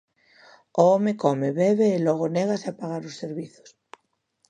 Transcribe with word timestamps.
O 0.81 0.83
home 0.91 1.11
come, 1.23 1.47
bebe 1.61 1.87
e 1.97 2.03
logo 2.05 2.25
négase 2.35 2.67
a 2.69 2.77
pagar 2.79 3.01
os 3.09 3.19
servizos. 3.23 3.69